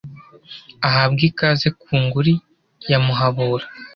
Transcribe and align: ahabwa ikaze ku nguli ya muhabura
ahabwa 0.87 1.21
ikaze 1.29 1.67
ku 1.81 1.91
nguli 2.03 2.33
ya 2.89 2.97
muhabura 3.05 3.65